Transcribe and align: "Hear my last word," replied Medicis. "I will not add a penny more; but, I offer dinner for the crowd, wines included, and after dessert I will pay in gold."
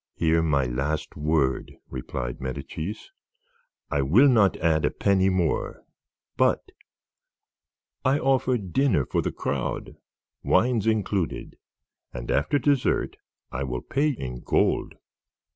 "Hear 0.15 0.41
my 0.41 0.65
last 0.65 1.15
word," 1.15 1.75
replied 1.91 2.41
Medicis. 2.41 3.11
"I 3.91 4.01
will 4.01 4.27
not 4.27 4.57
add 4.57 4.83
a 4.83 4.89
penny 4.89 5.29
more; 5.29 5.83
but, 6.37 6.71
I 8.03 8.17
offer 8.17 8.57
dinner 8.57 9.05
for 9.05 9.21
the 9.21 9.31
crowd, 9.31 9.97
wines 10.41 10.87
included, 10.87 11.55
and 12.11 12.31
after 12.31 12.57
dessert 12.57 13.15
I 13.51 13.63
will 13.63 13.81
pay 13.83 14.09
in 14.09 14.39
gold." 14.41 14.95